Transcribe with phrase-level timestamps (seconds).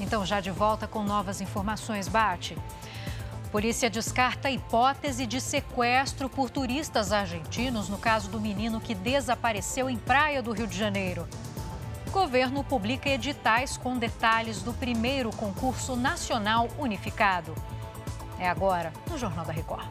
[0.00, 2.56] Então, já de volta com novas informações, Bate.
[3.52, 9.96] Polícia descarta hipótese de sequestro por turistas argentinos no caso do menino que desapareceu em
[9.96, 11.26] Praia do Rio de Janeiro.
[12.06, 17.54] O governo publica editais com detalhes do primeiro concurso nacional unificado.
[18.38, 19.86] É agora no Jornal da Record.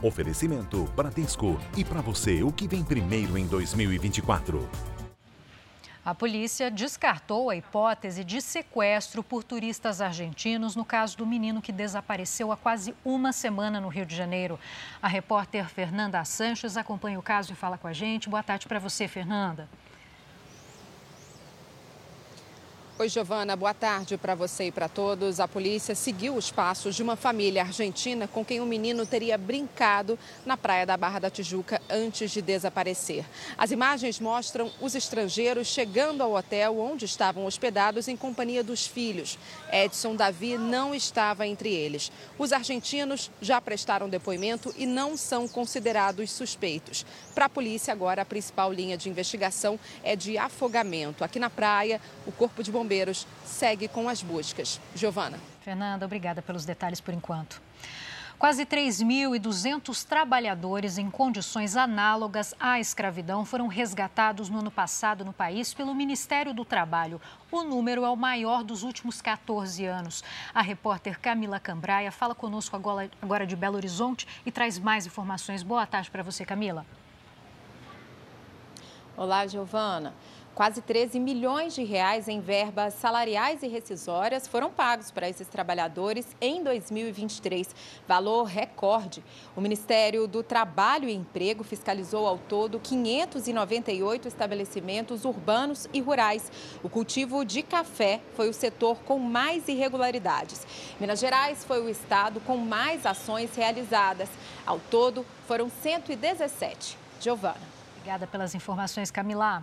[0.00, 1.58] Oferecimento Bradesco.
[1.76, 4.95] E para você, o que vem primeiro em 2024?
[6.06, 11.72] A polícia descartou a hipótese de sequestro por turistas argentinos no caso do menino que
[11.72, 14.56] desapareceu há quase uma semana no Rio de Janeiro.
[15.02, 18.28] A repórter Fernanda Sanches acompanha o caso e fala com a gente.
[18.28, 19.68] Boa tarde para você, Fernanda.
[22.98, 25.38] Oi, Giovana, boa tarde para você e para todos.
[25.38, 30.18] A polícia seguiu os passos de uma família argentina com quem o menino teria brincado
[30.46, 33.26] na praia da Barra da Tijuca antes de desaparecer.
[33.58, 39.38] As imagens mostram os estrangeiros chegando ao hotel onde estavam hospedados em companhia dos filhos.
[39.70, 42.10] Edson Davi não estava entre eles.
[42.38, 47.04] Os argentinos já prestaram depoimento e não são considerados suspeitos.
[47.34, 51.22] Para a polícia, agora, a principal linha de investigação é de afogamento.
[51.22, 54.80] Aqui na praia, o Corpo de Bombeiros bombeiros segue com as buscas.
[54.94, 55.40] Giovana.
[55.60, 57.60] Fernanda, obrigada pelos detalhes por enquanto.
[58.38, 65.74] Quase 3.200 trabalhadores em condições análogas à escravidão foram resgatados no ano passado no país
[65.74, 67.20] pelo Ministério do Trabalho.
[67.50, 70.22] O número é o maior dos últimos 14 anos.
[70.54, 75.62] A repórter Camila Cambraia fala conosco agora de Belo Horizonte e traz mais informações.
[75.62, 76.86] Boa tarde para você, Camila.
[79.16, 80.12] Olá, Giovana.
[80.56, 86.26] Quase 13 milhões de reais em verbas salariais e rescisórias foram pagos para esses trabalhadores
[86.40, 87.76] em 2023,
[88.08, 89.22] valor recorde.
[89.54, 96.50] O Ministério do Trabalho e Emprego fiscalizou ao todo 598 estabelecimentos urbanos e rurais.
[96.82, 100.66] O cultivo de café foi o setor com mais irregularidades.
[100.98, 104.30] Minas Gerais foi o estado com mais ações realizadas.
[104.64, 106.96] Ao todo, foram 117.
[107.20, 107.60] Giovana.
[107.98, 109.62] Obrigada pelas informações, Camila.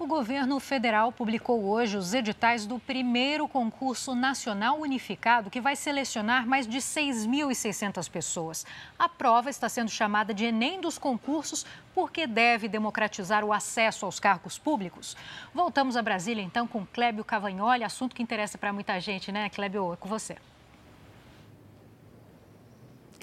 [0.00, 6.46] O governo federal publicou hoje os editais do primeiro concurso nacional unificado, que vai selecionar
[6.46, 8.64] mais de 6.600 pessoas.
[8.96, 14.20] A prova está sendo chamada de Enem dos concursos porque deve democratizar o acesso aos
[14.20, 15.16] cargos públicos.
[15.52, 19.94] Voltamos a Brasília, então, com Clébio Cavagnoli, assunto que interessa para muita gente, né, Clébio?
[19.94, 20.36] É com você.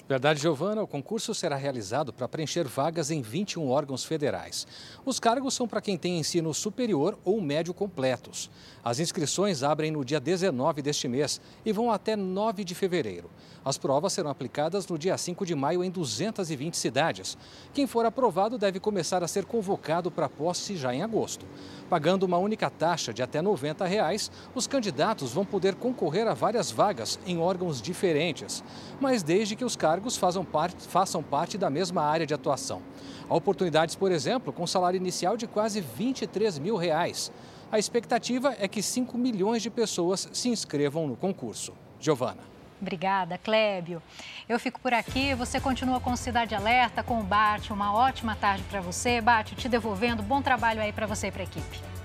[0.08, 4.64] Verdade, Giovana, o concurso será realizado para preencher vagas em 21 órgãos federais.
[5.04, 8.48] Os cargos são para quem tem ensino superior ou médio completos.
[8.84, 13.28] As inscrições abrem no dia 19 deste mês e vão até 9 de fevereiro.
[13.64, 17.36] As provas serão aplicadas no dia 5 de maio em 220 cidades.
[17.74, 21.44] Quem for aprovado deve começar a ser convocado para posse já em agosto.
[21.90, 26.70] Pagando uma única taxa de até 90 reais, os candidatos vão poder concorrer a várias
[26.70, 28.62] vagas em órgãos diferentes,
[29.00, 32.82] mas desde que os cargos façam parte, façam parte da mesma área de atuação.
[33.30, 37.32] Há oportunidades, por exemplo, com salário inicial de quase 23 mil reais.
[37.72, 41.72] A expectativa é que 5 milhões de pessoas se inscrevam no concurso.
[41.98, 42.42] Giovana.
[42.78, 44.02] Obrigada, Clébio.
[44.46, 45.34] Eu fico por aqui.
[45.34, 47.72] Você continua com Cidade Alerta, com o Bate.
[47.72, 49.22] Uma ótima tarde para você.
[49.22, 50.22] Bate, te devolvendo.
[50.22, 51.95] Bom trabalho aí para você e para a equipe.